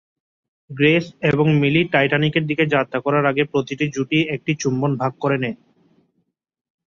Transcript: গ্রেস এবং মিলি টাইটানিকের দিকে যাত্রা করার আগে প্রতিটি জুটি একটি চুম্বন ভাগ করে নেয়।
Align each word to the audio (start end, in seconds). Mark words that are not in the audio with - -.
গ্রেস 0.69 1.05
এবং 1.23 1.45
মিলি 1.61 1.81
টাইটানিকের 1.93 2.43
দিকে 2.45 2.63
যাত্রা 2.65 2.99
করার 2.99 3.25
আগে 3.25 3.43
প্রতিটি 3.45 3.85
জুটি 3.95 4.19
একটি 4.35 4.51
চুম্বন 4.61 4.91
ভাগ 4.97 5.11
করে 5.19 5.37
নেয়। 5.37 5.57